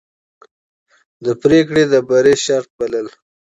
[1.23, 3.11] ده پرېکړه د بری شرط بلله.